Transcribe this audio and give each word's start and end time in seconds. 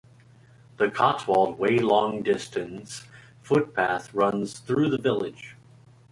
The 0.77 0.89
Cotswold 0.89 1.59
Way 1.59 1.77
long-distance 1.77 3.05
footpath 3.43 4.11
runs 4.15 4.57
through 4.57 4.89
the 4.89 4.97
village. 4.97 5.55